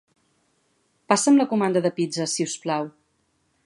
[1.13, 2.95] Passa'm la comanda de pizzes, si us plau.